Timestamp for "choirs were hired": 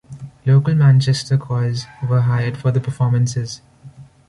1.37-2.57